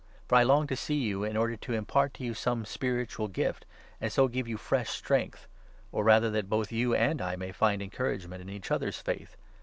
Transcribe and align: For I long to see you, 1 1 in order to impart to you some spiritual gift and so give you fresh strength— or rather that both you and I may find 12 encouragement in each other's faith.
For 0.27 0.33
I 0.39 0.41
long 0.41 0.65
to 0.65 0.75
see 0.75 0.95
you, 0.95 1.19
1 1.19 1.27
1 1.27 1.29
in 1.29 1.37
order 1.37 1.55
to 1.55 1.73
impart 1.73 2.15
to 2.15 2.23
you 2.23 2.33
some 2.33 2.65
spiritual 2.65 3.27
gift 3.27 3.67
and 4.01 4.11
so 4.11 4.27
give 4.27 4.47
you 4.47 4.57
fresh 4.57 4.89
strength— 4.89 5.45
or 5.91 6.03
rather 6.03 6.31
that 6.31 6.49
both 6.49 6.71
you 6.71 6.95
and 6.95 7.21
I 7.21 7.35
may 7.35 7.51
find 7.51 7.81
12 7.81 7.81
encouragement 7.85 8.41
in 8.41 8.49
each 8.49 8.71
other's 8.71 8.97
faith. 8.99 9.37